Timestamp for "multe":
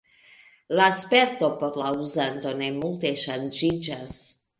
2.79-3.13